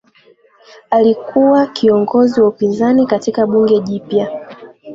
[0.89, 4.47] Alikuwa kiongozi wa upinzani katika bunge jipya